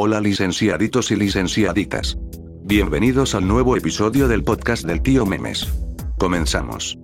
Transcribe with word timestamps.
Hola 0.00 0.20
licenciaditos 0.20 1.10
y 1.10 1.16
licenciaditas. 1.16 2.16
Bienvenidos 2.62 3.34
al 3.34 3.48
nuevo 3.48 3.76
episodio 3.76 4.28
del 4.28 4.44
podcast 4.44 4.84
del 4.84 5.02
tío 5.02 5.26
Memes. 5.26 5.66
Comenzamos. 6.20 6.96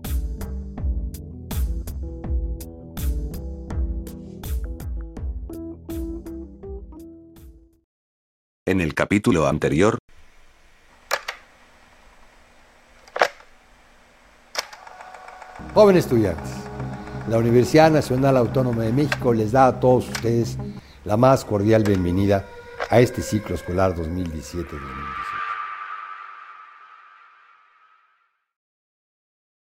En 8.64 8.80
el 8.80 8.94
capítulo 8.94 9.48
anterior, 9.48 9.98
Jóvenes 15.74 16.04
estudiantes, 16.04 16.48
la 17.28 17.38
Universidad 17.38 17.90
Nacional 17.90 18.36
Autónoma 18.36 18.84
de 18.84 18.92
México 18.92 19.34
les 19.34 19.50
da 19.50 19.66
a 19.66 19.80
todos 19.80 20.08
ustedes 20.08 20.58
la 21.04 21.16
más 21.16 21.44
cordial 21.44 21.82
bienvenida 21.82 22.46
a 22.90 23.00
este 23.00 23.22
ciclo 23.22 23.54
escolar 23.54 23.94
2017-2018. 23.94 25.34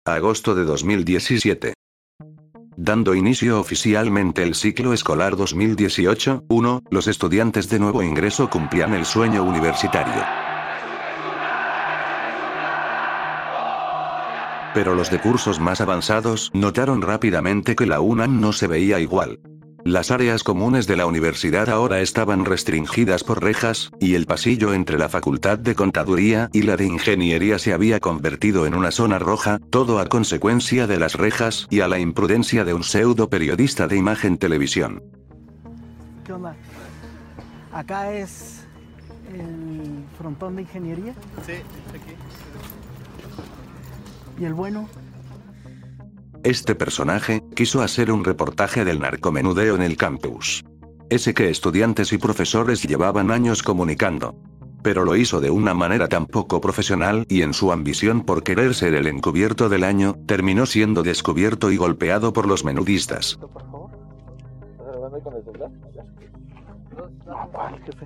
agosto 0.06 0.54
de 0.54 0.66
2017. 0.66 1.74
Dando 2.76 3.16
inicio 3.16 3.60
oficialmente 3.60 4.44
el 4.44 4.54
ciclo 4.54 4.92
escolar 4.92 5.36
2018-1, 5.36 6.82
los 6.90 7.08
estudiantes 7.08 7.70
de 7.70 7.80
nuevo 7.80 8.04
ingreso 8.04 8.50
cumplían 8.50 8.94
el 8.94 9.06
sueño 9.06 9.44
universitario. 9.44 10.22
Pero 14.74 14.96
los 14.96 15.10
de 15.10 15.22
cursos 15.22 15.60
más 15.60 15.80
avanzados 15.80 16.50
notaron 16.54 17.02
rápidamente 17.02 17.76
que 17.76 17.86
la 17.86 18.02
UNAM 18.02 18.42
no 18.42 18.52
se 18.52 18.68
veía 18.68 19.00
igual. 19.00 19.40
Las 19.86 20.12
áreas 20.12 20.44
comunes 20.44 20.88
de 20.88 20.96
la 20.96 21.06
universidad 21.06 21.68
ahora 21.68 22.00
estaban 22.00 22.46
restringidas 22.46 23.26
por 23.26 23.44
rejas, 23.44 23.92
y 24.00 24.16
el 24.16 24.26
pasillo 24.26 24.74
entre 24.74 24.98
la 24.98 25.10
Facultad 25.10 25.60
de 25.60 25.76
Contaduría 25.76 26.50
y 26.54 26.62
la 26.62 26.78
de 26.78 26.86
Ingeniería 26.86 27.60
se 27.60 27.74
había 27.74 28.00
convertido 28.00 28.66
en 28.66 28.76
una 28.76 28.92
zona 28.92 29.20
roja, 29.20 29.60
todo 29.70 30.00
a 30.00 30.06
consecuencia 30.06 30.88
de 30.88 30.98
las 31.00 31.16
rejas 31.16 31.68
y 31.70 31.82
a 31.82 31.90
la 31.90 32.00
imprudencia 32.00 32.64
de 32.64 32.74
un 32.74 32.84
pseudo 32.84 33.30
periodista 33.30 33.88
de 33.88 33.98
imagen 33.98 34.38
televisión. 34.38 35.04
¿Qué 36.24 36.32
onda? 36.32 36.56
Acá 37.74 38.14
es 38.14 38.66
el 39.34 40.06
frontón 40.18 40.56
de 40.56 40.62
ingeniería. 40.62 41.14
Sí, 41.46 41.54
aquí. 41.90 42.16
¿Y 44.40 44.46
el 44.46 44.54
bueno? 44.54 44.88
Este 46.44 46.76
personaje 46.76 47.42
quiso 47.56 47.82
hacer 47.82 48.12
un 48.12 48.26
reportaje 48.26 48.84
del 48.84 49.00
narcomenudeo 49.00 49.76
en 49.76 49.82
el 49.82 49.96
campus. 49.96 50.66
Ese 51.10 51.34
que 51.34 51.50
estudiantes 51.50 52.12
y 52.12 52.18
profesores 52.18 52.84
llevaban 52.84 53.32
años 53.32 53.64
comunicando. 53.64 54.36
Pero 54.82 55.06
lo 55.06 55.16
hizo 55.16 55.40
de 55.40 55.50
una 55.50 55.74
manera 55.74 56.10
tan 56.10 56.26
poco 56.26 56.60
profesional 56.60 57.26
y 57.30 57.44
en 57.44 57.54
su 57.54 57.72
ambición 57.72 58.26
por 58.26 58.44
querer 58.44 58.74
ser 58.74 58.94
el 58.94 59.08
encubierto 59.08 59.70
del 59.70 59.86
año, 59.86 60.18
terminó 60.26 60.66
siendo 60.66 61.02
descubierto 61.02 61.72
y 61.72 61.78
golpeado 61.78 62.34
por 62.34 62.46
los 62.46 62.66
menudistas. 62.66 63.40
No, 67.26 67.50
¿cuál, 67.54 67.80
jefe? 67.86 68.06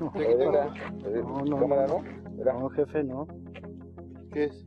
No, 0.00 1.44
no, 1.44 2.02
No, 2.44 2.68
jefe, 2.70 3.04
no. 3.04 3.28
¿qué 4.32 4.44
es? 4.46 4.64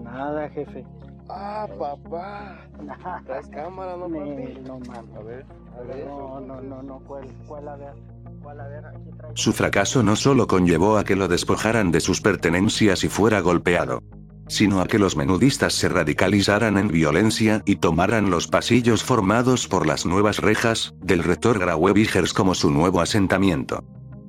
Nada, 0.00 0.48
jefe. 0.50 0.84
Ah, 1.28 1.66
papá. 1.78 2.58
Traes 3.26 3.48
cámara, 3.48 3.96
¿no, 3.96 4.04
papi? 4.04 4.60
No, 4.66 4.78
mames. 4.80 5.16
A 5.16 5.22
ver, 5.22 5.46
a 5.78 5.82
ver. 5.82 6.06
No, 6.06 6.40
no, 6.40 6.60
no, 6.60 6.82
no. 6.82 6.98
¿Cuál, 7.06 7.26
cuál 7.46 7.68
a 7.68 7.76
ver? 7.76 7.94
¿Cuál 8.42 8.60
a 8.60 8.68
ver? 8.68 8.86
Aquí 8.86 9.10
traigo. 9.16 9.36
Su 9.36 9.52
fracaso 9.52 10.02
no 10.02 10.16
solo 10.16 10.46
conllevó 10.46 10.98
a 10.98 11.04
que 11.04 11.16
lo 11.16 11.28
despojaran 11.28 11.90
de 11.90 12.00
sus 12.00 12.20
pertenencias 12.20 13.04
y 13.04 13.08
fuera 13.08 13.40
golpeado, 13.40 14.02
sino 14.48 14.80
a 14.80 14.86
que 14.86 14.98
los 14.98 15.16
menudistas 15.16 15.72
se 15.74 15.88
radicalizaran 15.88 16.76
en 16.76 16.88
violencia 16.88 17.62
y 17.64 17.76
tomaran 17.76 18.30
los 18.30 18.46
pasillos 18.46 19.02
formados 19.02 19.66
por 19.66 19.86
las 19.86 20.04
nuevas 20.04 20.38
rejas 20.38 20.94
del 21.00 21.22
rector 21.22 21.58
Graue 21.58 21.92
Vigers 21.92 22.34
como 22.34 22.54
su 22.54 22.70
nuevo 22.70 23.00
asentamiento. 23.00 23.82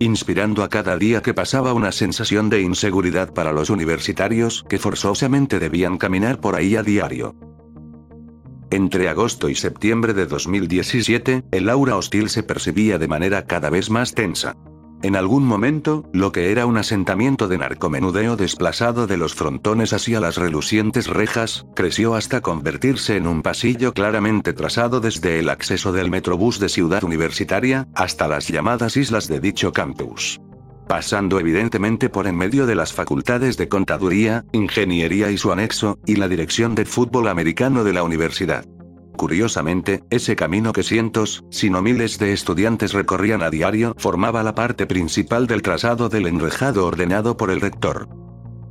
Inspirando 0.06 0.62
a 0.62 0.70
cada 0.70 0.98
día 0.98 1.24
que 1.24 1.34
pasaba 1.34 1.74
una 1.74 1.92
sensación 1.92 2.48
de 2.48 2.62
inseguridad 2.62 3.34
para 3.34 3.52
los 3.52 3.72
universitarios 3.72 4.64
que 4.70 4.78
forzosamente 4.78 5.58
debían 5.58 5.98
caminar 5.98 6.40
por 6.40 6.56
ahí 6.56 6.76
a 6.76 6.84
diario. 6.84 7.36
Entre 8.70 9.10
agosto 9.10 9.50
y 9.50 9.56
septiembre 9.56 10.14
de 10.14 10.28
2017, 10.28 11.46
el 11.50 11.70
aura 11.72 11.98
hostil 11.98 12.30
se 12.30 12.44
percibía 12.44 13.00
de 13.00 13.08
manera 13.08 13.48
cada 13.48 13.72
vez 13.72 13.90
más 13.90 14.14
tensa. 14.14 14.56
En 15.06 15.16
algún 15.16 15.46
momento, 15.46 16.10
lo 16.14 16.32
que 16.32 16.52
era 16.52 16.66
un 16.66 16.78
asentamiento 16.78 17.48
de 17.48 17.60
narcomenudeo 17.60 18.38
desplazado 18.38 19.06
de 19.06 19.18
los 19.18 19.36
frontones 19.36 19.94
hacia 19.94 20.20
las 20.20 20.36
relucientes 20.36 21.06
rejas, 21.06 21.68
creció 21.76 22.16
hasta 22.16 22.42
convertirse 22.42 23.16
en 23.16 23.28
un 23.28 23.44
pasillo 23.44 23.94
claramente 23.94 24.52
trazado 24.54 25.02
desde 25.02 25.38
el 25.38 25.50
acceso 25.50 25.92
del 25.92 26.10
metrobús 26.10 26.58
de 26.58 26.70
Ciudad 26.70 27.04
Universitaria, 27.04 27.88
hasta 27.94 28.28
las 28.28 28.48
llamadas 28.48 28.98
islas 28.98 29.28
de 29.28 29.40
dicho 29.40 29.72
campus. 29.72 30.42
Pasando 30.88 31.40
evidentemente 31.40 32.10
por 32.10 32.26
en 32.26 32.36
medio 32.36 32.66
de 32.66 32.74
las 32.74 32.92
facultades 32.92 33.58
de 33.58 33.70
Contaduría, 33.70 34.44
Ingeniería 34.54 35.30
y 35.30 35.38
su 35.38 35.52
anexo, 35.52 36.00
y 36.08 36.16
la 36.16 36.28
Dirección 36.28 36.74
de 36.74 36.86
Fútbol 36.86 37.28
Americano 37.28 37.84
de 37.84 37.94
la 37.94 38.02
universidad. 38.02 38.66
Curiosamente, 39.16 40.04
ese 40.10 40.36
camino 40.36 40.74
que 40.74 40.84
cientos, 40.84 41.44
si 41.50 41.70
no 41.70 41.82
miles 41.82 42.20
de 42.20 42.34
estudiantes 42.34 42.94
recorrían 42.94 43.42
a 43.42 43.50
diario 43.50 43.96
formaba 43.98 44.44
la 44.44 44.56
parte 44.56 44.86
principal 44.86 45.48
del 45.48 45.62
trazado 45.62 46.10
del 46.10 46.28
enrejado 46.28 46.86
ordenado 46.86 47.38
por 47.38 47.52
el 47.52 47.62
rector. 47.62 48.10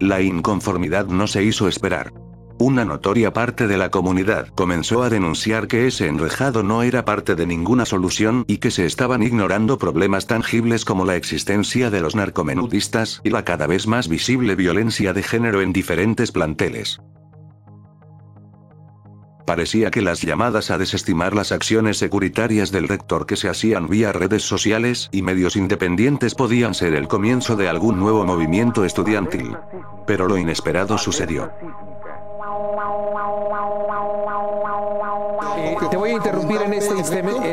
La 0.01 0.21
inconformidad 0.21 1.07
no 1.07 1.27
se 1.27 1.43
hizo 1.45 1.69
esperar. 1.69 2.13
Una 2.59 2.85
notoria 2.85 3.33
parte 3.33 3.67
de 3.67 3.77
la 3.77 3.91
comunidad 3.91 4.49
comenzó 4.55 5.03
a 5.03 5.11
denunciar 5.11 5.67
que 5.67 5.89
ese 5.89 6.07
enrejado 6.07 6.63
no 6.63 6.83
era 6.83 7.05
parte 7.05 7.35
de 7.35 7.47
ninguna 7.47 7.85
solución 7.85 8.45
y 8.47 8.59
que 8.59 8.71
se 8.71 8.87
estaban 8.87 9.25
ignorando 9.25 9.77
problemas 9.77 10.29
tangibles 10.29 10.85
como 10.85 11.05
la 11.05 11.17
existencia 11.17 11.91
de 11.91 12.01
los 12.01 12.15
narcomenudistas 12.15 13.21
y 13.25 13.31
la 13.31 13.45
cada 13.45 13.67
vez 13.67 13.89
más 13.89 14.09
visible 14.09 14.55
violencia 14.55 15.13
de 15.13 15.25
género 15.25 15.63
en 15.63 15.73
diferentes 15.73 16.31
planteles. 16.31 17.01
Parecía 19.45 19.91
que 19.91 20.01
las 20.01 20.23
llamadas 20.23 20.71
a 20.71 20.79
desestimar 20.79 21.35
las 21.35 21.53
acciones 21.53 21.99
securitarias 21.99 22.73
del 22.73 22.89
rector 22.89 23.27
que 23.27 23.37
se 23.37 23.51
hacían 23.51 23.89
vía 23.89 24.11
redes 24.11 24.43
sociales 24.43 25.11
y 25.13 25.21
medios 25.21 25.57
independientes 25.57 26.35
podían 26.35 26.73
ser 26.73 26.95
el 26.95 27.09
comienzo 27.09 27.55
de 27.55 27.69
algún 27.69 27.99
nuevo 27.99 28.25
movimiento 28.25 28.85
estudiantil. 28.85 29.57
Pero 30.07 30.29
lo 30.29 30.39
inesperado 30.39 30.97
sucedió. 30.97 31.53
Eh, 35.57 35.77
te 35.91 35.97
voy 35.97 36.11
a 36.11 36.13
interrumpir 36.15 36.63
en 36.63 36.75
este, 36.75 36.95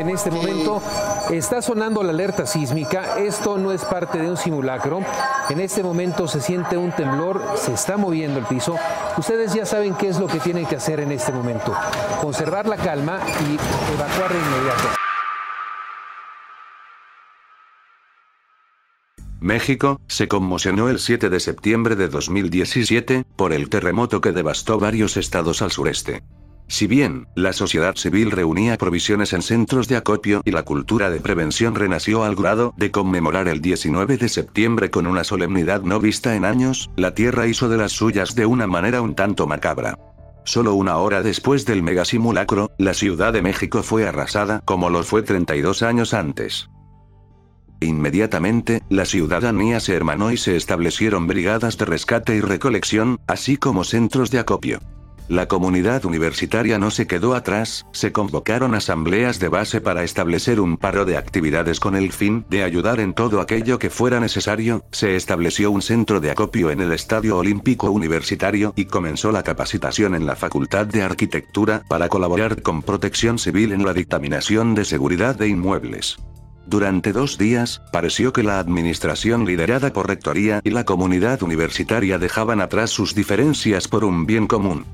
en 0.00 0.08
este 0.08 0.30
momento. 0.30 0.82
Está 1.30 1.62
sonando 1.62 2.02
la 2.02 2.10
alerta 2.10 2.46
sísmica. 2.46 3.18
Esto 3.18 3.58
no 3.58 3.72
es 3.72 3.84
parte 3.84 4.18
de 4.18 4.28
un 4.28 4.36
simulacro. 4.36 5.00
En 5.48 5.60
este 5.60 5.82
momento 5.82 6.26
se 6.26 6.40
siente 6.40 6.76
un 6.76 6.92
temblor, 6.92 7.42
se 7.56 7.72
está 7.72 7.96
moviendo 7.96 8.38
el 8.38 8.46
piso. 8.46 8.76
Ustedes 9.16 9.52
ya 9.52 9.66
saben 9.66 9.94
qué 9.94 10.08
es 10.08 10.18
lo 10.18 10.26
que 10.26 10.40
tienen 10.40 10.66
que 10.66 10.76
hacer 10.76 11.00
en 11.00 11.12
este 11.12 11.32
momento. 11.32 11.74
Conservar 12.20 12.66
la 12.66 12.76
calma 12.76 13.20
y 13.40 13.54
evacuar 13.94 14.32
de 14.32 14.38
inmediato. 14.38 14.88
México, 19.40 20.00
se 20.06 20.28
conmocionó 20.28 20.88
el 20.88 21.00
7 21.00 21.28
de 21.28 21.40
septiembre 21.40 21.96
de 21.96 22.08
2017, 22.08 23.24
por 23.36 23.52
el 23.52 23.68
terremoto 23.68 24.20
que 24.20 24.30
devastó 24.30 24.78
varios 24.78 25.16
estados 25.16 25.62
al 25.62 25.72
sureste. 25.72 26.22
Si 26.68 26.86
bien, 26.86 27.26
la 27.34 27.52
sociedad 27.52 27.96
civil 27.96 28.30
reunía 28.30 28.78
provisiones 28.78 29.32
en 29.32 29.42
centros 29.42 29.88
de 29.88 29.96
acopio 29.96 30.40
y 30.44 30.52
la 30.52 30.62
cultura 30.62 31.10
de 31.10 31.20
prevención 31.20 31.74
renació 31.74 32.24
al 32.24 32.34
grado 32.34 32.72
de 32.76 32.90
conmemorar 32.90 33.48
el 33.48 33.60
19 33.60 34.16
de 34.16 34.28
septiembre 34.28 34.90
con 34.90 35.06
una 35.06 35.24
solemnidad 35.24 35.82
no 35.82 36.00
vista 36.00 36.34
en 36.34 36.44
años, 36.44 36.90
la 36.96 37.14
Tierra 37.14 37.46
hizo 37.46 37.68
de 37.68 37.76
las 37.76 37.92
suyas 37.92 38.34
de 38.34 38.46
una 38.46 38.66
manera 38.66 39.02
un 39.02 39.14
tanto 39.14 39.46
macabra. 39.46 39.98
Solo 40.44 40.74
una 40.74 40.96
hora 40.96 41.22
después 41.22 41.66
del 41.66 41.82
megasimulacro, 41.82 42.72
la 42.78 42.94
Ciudad 42.94 43.32
de 43.32 43.42
México 43.42 43.82
fue 43.82 44.08
arrasada 44.08 44.60
como 44.64 44.90
lo 44.90 45.02
fue 45.04 45.22
32 45.22 45.82
años 45.82 46.14
antes. 46.14 46.68
Inmediatamente, 47.80 48.82
la 48.88 49.04
ciudadanía 49.04 49.80
se 49.80 49.94
hermanó 49.94 50.30
y 50.30 50.36
se 50.36 50.56
establecieron 50.56 51.26
brigadas 51.26 51.78
de 51.78 51.84
rescate 51.84 52.36
y 52.36 52.40
recolección, 52.40 53.20
así 53.26 53.56
como 53.56 53.84
centros 53.84 54.30
de 54.30 54.38
acopio. 54.38 54.80
La 55.32 55.48
comunidad 55.48 56.04
universitaria 56.04 56.78
no 56.78 56.90
se 56.90 57.06
quedó 57.06 57.34
atrás, 57.34 57.86
se 57.92 58.12
convocaron 58.12 58.74
asambleas 58.74 59.38
de 59.38 59.48
base 59.48 59.80
para 59.80 60.04
establecer 60.04 60.60
un 60.60 60.76
paro 60.76 61.06
de 61.06 61.16
actividades 61.16 61.80
con 61.80 61.96
el 61.96 62.12
fin 62.12 62.44
de 62.50 62.64
ayudar 62.64 63.00
en 63.00 63.14
todo 63.14 63.40
aquello 63.40 63.78
que 63.78 63.88
fuera 63.88 64.20
necesario, 64.20 64.84
se 64.92 65.16
estableció 65.16 65.70
un 65.70 65.80
centro 65.80 66.20
de 66.20 66.30
acopio 66.30 66.70
en 66.70 66.82
el 66.82 66.92
Estadio 66.92 67.38
Olímpico 67.38 67.90
Universitario 67.90 68.74
y 68.76 68.84
comenzó 68.84 69.32
la 69.32 69.42
capacitación 69.42 70.14
en 70.14 70.26
la 70.26 70.36
Facultad 70.36 70.84
de 70.84 71.00
Arquitectura 71.00 71.82
para 71.88 72.10
colaborar 72.10 72.60
con 72.60 72.82
Protección 72.82 73.38
Civil 73.38 73.72
en 73.72 73.86
la 73.86 73.94
dictaminación 73.94 74.74
de 74.74 74.84
seguridad 74.84 75.34
de 75.34 75.48
inmuebles. 75.48 76.18
Durante 76.66 77.14
dos 77.14 77.38
días, 77.38 77.80
pareció 77.90 78.34
que 78.34 78.42
la 78.42 78.58
administración 78.58 79.46
liderada 79.46 79.94
por 79.94 80.08
Rectoría 80.08 80.60
y 80.62 80.68
la 80.68 80.84
comunidad 80.84 81.42
universitaria 81.42 82.18
dejaban 82.18 82.60
atrás 82.60 82.90
sus 82.90 83.14
diferencias 83.14 83.88
por 83.88 84.04
un 84.04 84.26
bien 84.26 84.46
común. 84.46 84.84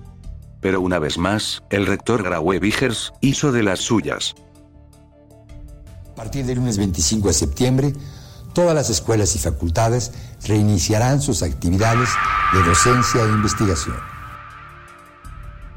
Pero 0.60 0.80
una 0.80 0.98
vez 0.98 1.18
más, 1.18 1.62
el 1.70 1.86
rector 1.86 2.22
Graue 2.22 2.58
Vigers 2.58 3.12
hizo 3.20 3.52
de 3.52 3.62
las 3.62 3.80
suyas. 3.80 4.34
A 6.12 6.14
partir 6.14 6.46
del 6.46 6.58
lunes 6.58 6.78
25 6.78 7.28
de 7.28 7.34
septiembre, 7.34 7.92
todas 8.52 8.74
las 8.74 8.90
escuelas 8.90 9.36
y 9.36 9.38
facultades 9.38 10.12
reiniciarán 10.46 11.22
sus 11.22 11.42
actividades 11.42 12.08
de 12.52 12.62
docencia 12.64 13.22
e 13.22 13.28
investigación. 13.28 13.96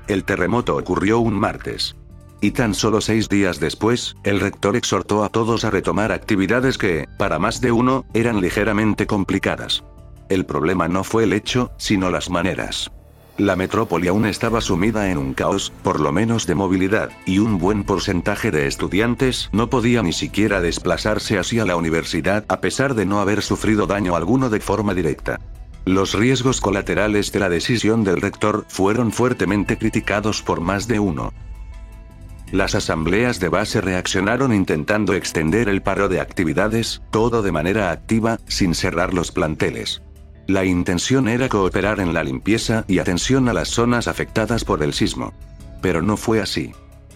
El 0.08 0.24
terremoto 0.24 0.76
ocurrió 0.76 1.20
un 1.20 1.36
martes. 1.36 1.96
Y 2.42 2.52
tan 2.52 2.74
solo 2.74 3.02
seis 3.02 3.30
días 3.30 3.60
después, 3.60 4.16
el 4.24 4.40
rector 4.40 4.76
exhortó 4.76 5.24
a 5.24 5.30
todos 5.30 5.64
a 5.64 5.70
retomar 5.70 6.12
actividades 6.12 6.80
que, 6.80 7.08
para 7.20 7.38
más 7.38 7.62
de 7.62 7.72
uno, 7.72 8.04
eran 8.16 8.42
ligeramente 8.42 9.06
complicadas. 9.06 9.84
El 10.28 10.46
problema 10.46 10.88
no 10.88 11.04
fue 11.04 11.26
el 11.26 11.34
hecho, 11.34 11.72
sino 11.78 12.10
las 12.10 12.32
maneras. 12.32 12.92
La 13.38 13.56
metrópoli 13.56 14.08
aún 14.08 14.26
estaba 14.26 14.62
sumida 14.62 15.10
en 15.10 15.18
un 15.18 15.34
caos, 15.34 15.72
por 15.84 16.00
lo 16.00 16.12
menos 16.12 16.46
de 16.48 16.56
movilidad, 16.56 17.10
y 17.26 17.40
un 17.40 17.58
buen 17.58 17.84
porcentaje 17.84 18.52
de 18.52 18.68
estudiantes 18.68 19.50
no 19.52 19.70
podía 19.70 20.04
ni 20.04 20.14
siquiera 20.14 20.62
desplazarse 20.62 21.40
hacia 21.40 21.66
la 21.66 21.76
universidad 21.76 22.46
a 22.50 22.62
pesar 22.62 22.94
de 22.94 23.06
no 23.06 23.22
haber 23.22 23.42
sufrido 23.42 23.88
daño 23.88 24.16
alguno 24.16 24.50
de 24.50 24.60
forma 24.60 24.94
directa. 24.94 25.40
Los 25.86 26.14
riesgos 26.14 26.62
colaterales 26.62 27.32
de 27.32 27.40
la 27.40 27.50
decisión 27.50 28.04
del 28.04 28.22
rector 28.22 28.66
fueron 28.68 29.12
fuertemente 29.12 29.78
criticados 29.78 30.44
por 30.44 30.62
más 30.62 30.88
de 30.88 31.00
uno. 31.00 31.34
Las 32.52 32.76
asambleas 32.76 33.40
de 33.40 33.48
base 33.48 33.80
reaccionaron 33.80 34.54
intentando 34.54 35.14
extender 35.14 35.70
el 35.70 35.82
paro 35.82 36.10
de 36.10 36.20
actividades, 36.20 37.02
todo 37.10 37.42
de 37.42 37.52
manera 37.54 37.92
activa, 37.92 38.40
sin 38.46 38.76
cerrar 38.76 39.14
los 39.14 39.32
planteles. 39.32 40.02
La 40.48 40.66
intención 40.66 41.28
era 41.28 41.50
cooperar 41.50 42.00
en 42.00 42.14
la 42.14 42.24
limpieza 42.24 42.84
y 42.88 43.00
atención 43.00 43.48
a 43.48 43.54
las 43.54 43.70
zonas 43.70 44.08
afectadas 44.08 44.66
por 44.66 44.84
el 44.84 44.94
sismo. 44.94 45.34
Pero 45.82 46.02
no 46.02 46.18
fue 46.18 46.42
así. 46.42 46.72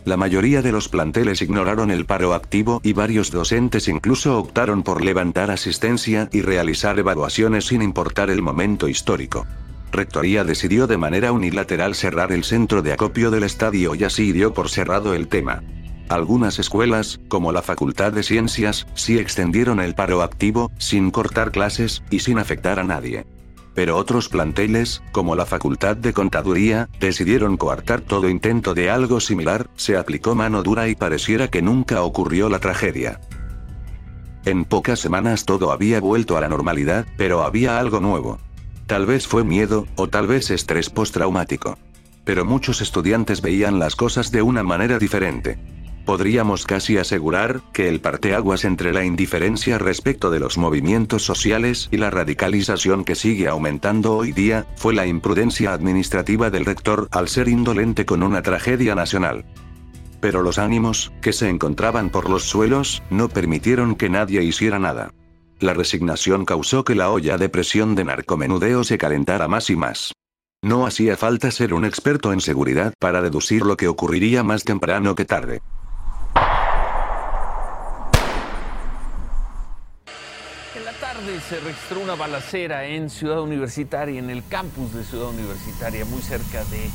La 0.05 0.17
mayoría 0.17 0.61
de 0.61 0.71
los 0.71 0.87
planteles 0.87 1.41
ignoraron 1.41 1.89
el 1.89 2.05
paro 2.05 2.35
activo 2.35 2.79
y 2.83 2.93
varios 2.93 3.31
docentes 3.31 3.87
incluso 3.87 4.37
optaron 4.37 4.83
por 4.83 5.03
levantar 5.03 5.49
asistencia 5.49 6.29
y 6.31 6.43
realizar 6.43 6.99
evaluaciones 6.99 7.65
sin 7.65 7.81
importar 7.81 8.29
el 8.29 8.43
momento 8.43 8.87
histórico. 8.87 9.47
Rectoría 9.91 10.43
decidió 10.43 10.85
de 10.85 10.97
manera 10.97 11.31
unilateral 11.31 11.95
cerrar 11.95 12.31
el 12.31 12.43
centro 12.43 12.83
de 12.83 12.93
acopio 12.93 13.31
del 13.31 13.43
estadio 13.43 13.95
y 13.95 14.03
así 14.03 14.31
dio 14.31 14.53
por 14.53 14.69
cerrado 14.69 15.15
el 15.15 15.27
tema. 15.27 15.63
Algunas 16.09 16.59
escuelas, 16.59 17.19
como 17.27 17.51
la 17.51 17.63
Facultad 17.63 18.13
de 18.13 18.21
Ciencias, 18.21 18.85
sí 18.93 19.17
extendieron 19.17 19.79
el 19.79 19.95
paro 19.95 20.21
activo, 20.21 20.71
sin 20.77 21.09
cortar 21.09 21.51
clases, 21.51 22.03
y 22.11 22.19
sin 22.19 22.37
afectar 22.37 22.79
a 22.79 22.83
nadie. 22.83 23.25
Pero 23.73 23.97
otros 23.97 24.29
planteles, 24.29 25.01
como 25.11 25.35
la 25.35 25.45
Facultad 25.45 25.97
de 25.97 26.13
Contaduría, 26.13 26.89
decidieron 26.99 27.57
coartar 27.57 28.01
todo 28.01 28.29
intento 28.29 28.73
de 28.73 28.89
algo 28.89 29.19
similar, 29.19 29.67
se 29.75 29.97
aplicó 29.97 30.35
mano 30.35 30.63
dura 30.63 30.87
y 30.87 30.95
pareciera 30.95 31.49
que 31.49 31.61
nunca 31.61 32.03
ocurrió 32.03 32.49
la 32.49 32.59
tragedia. 32.59 33.19
En 34.45 34.63
pocas 34.63 34.99
semanas 34.99 35.43
todo 35.45 35.71
había 35.71 35.99
vuelto 35.99 36.37
a 36.37 36.41
la 36.41 36.47
normalidad, 36.47 37.07
pero 37.17 37.43
había 37.43 37.79
algo 37.79 37.99
nuevo. 37.99 38.37
Tal 38.85 39.07
vez 39.07 39.25
fue 39.25 39.43
miedo, 39.43 39.87
o 39.95 40.07
tal 40.07 40.27
vez 40.27 40.51
estrés 40.51 40.91
postraumático. 40.91 41.79
Pero 42.23 42.45
muchos 42.45 42.79
estudiantes 42.79 43.41
veían 43.41 43.79
las 43.79 43.95
cosas 43.95 44.31
de 44.31 44.43
una 44.43 44.61
manera 44.61 44.99
diferente. 44.99 45.57
Podríamos 46.05 46.65
casi 46.65 46.99
asegurar 46.99 47.61
que 47.73 47.89
el 47.89 47.99
parteaguas 47.99 48.63
entre 48.63 48.93
la 48.93 49.03
indiferencia 49.03 49.79
respecto 49.79 50.29
de 50.29 50.39
los 50.39 50.57
movimientos 50.57 51.23
sociales 51.23 51.89
y 51.91 51.97
la 51.97 52.11
radicalización 52.11 53.03
que 53.03 53.15
sigue 53.15 53.47
aumentando 53.47 54.15
hoy 54.15 54.31
día, 54.31 54.67
fue 54.75 54.93
la 54.93 55.07
imprudencia 55.07 55.73
administrativa 55.73 56.51
del 56.51 56.65
rector 56.65 57.07
al 57.11 57.27
ser 57.27 57.47
indolente 57.47 58.05
con 58.05 58.21
una 58.21 58.43
tragedia 58.43 58.93
nacional. 58.93 59.45
Pero 60.21 60.43
los 60.43 60.59
ánimos, 60.59 61.11
que 61.21 61.33
se 61.33 61.49
encontraban 61.49 62.11
por 62.11 62.29
los 62.29 62.43
suelos, 62.43 63.01
no 63.09 63.27
permitieron 63.27 63.95
que 63.95 64.09
nadie 64.09 64.43
hiciera 64.43 64.77
nada. 64.77 65.11
La 65.59 65.73
resignación 65.73 66.45
causó 66.45 66.83
que 66.83 66.93
la 66.93 67.09
olla 67.09 67.37
de 67.37 67.49
presión 67.49 67.95
de 67.95 68.03
narcomenudeo 68.03 68.83
se 68.83 68.99
calentara 68.99 69.47
más 69.47 69.71
y 69.71 69.75
más. 69.75 70.13
No 70.61 70.85
hacía 70.85 71.17
falta 71.17 71.49
ser 71.49 71.73
un 71.73 71.85
experto 71.85 72.33
en 72.33 72.41
seguridad 72.41 72.93
para 72.99 73.21
deducir 73.21 73.63
lo 73.63 73.77
que 73.77 73.87
ocurriría 73.87 74.43
más 74.43 74.63
temprano 74.63 75.15
que 75.15 75.25
tarde. 75.25 75.61
En 80.75 80.83
la 80.83 80.91
tarde 80.93 81.34
se 81.49 81.59
registró 81.59 81.99
una 81.99 82.15
balacera 82.15 82.85
en 82.85 83.09
Ciudad 83.09 83.41
Universitaria, 83.41 84.17
en 84.17 84.31
el 84.31 84.47
campus 84.47 84.93
de 84.93 85.03
Ciudad 85.03 85.29
Universitaria, 85.29 86.03
muy 86.05 86.21
cerca 86.21 86.63
de, 86.65 86.89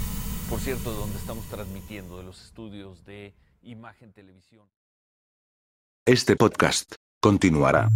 por 0.49 0.59
cierto, 0.59 0.93
donde 0.93 1.19
estamos 1.19 1.45
transmitiendo, 1.47 2.19
de 2.19 2.25
los 2.25 2.43
estudios 2.43 3.05
de 3.05 3.33
Imagen 3.63 4.13
Televisión. 4.13 4.67
Este 6.05 6.35
podcast 6.35 6.95
continuará. 7.21 7.89